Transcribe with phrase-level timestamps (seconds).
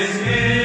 [0.00, 0.59] is me.